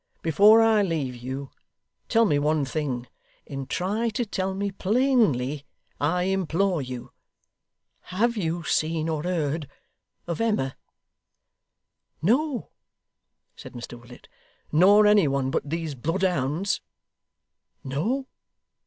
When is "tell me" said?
2.09-2.39, 4.25-4.71